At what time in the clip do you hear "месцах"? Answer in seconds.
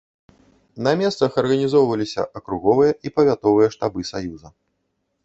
1.01-1.31